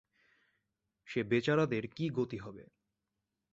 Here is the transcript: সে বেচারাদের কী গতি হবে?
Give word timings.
সে 1.07 1.23
বেচারাদের 1.23 1.83
কী 1.87 2.05
গতি 2.09 2.37
হবে? 2.37 2.63